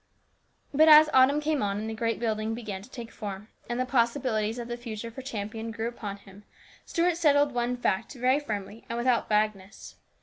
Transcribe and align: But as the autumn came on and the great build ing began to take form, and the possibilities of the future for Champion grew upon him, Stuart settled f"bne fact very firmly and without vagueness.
But 0.73 0.89
as 0.89 1.05
the 1.05 1.15
autumn 1.15 1.39
came 1.39 1.61
on 1.61 1.77
and 1.77 1.87
the 1.87 1.93
great 1.93 2.19
build 2.19 2.39
ing 2.39 2.55
began 2.55 2.81
to 2.81 2.89
take 2.89 3.11
form, 3.11 3.49
and 3.69 3.79
the 3.79 3.85
possibilities 3.85 4.57
of 4.57 4.67
the 4.67 4.75
future 4.75 5.11
for 5.11 5.21
Champion 5.21 5.69
grew 5.69 5.87
upon 5.87 6.17
him, 6.17 6.43
Stuart 6.87 7.17
settled 7.17 7.49
f"bne 7.49 7.77
fact 7.77 8.15
very 8.15 8.39
firmly 8.39 8.83
and 8.89 8.97
without 8.97 9.29
vagueness. 9.29 9.97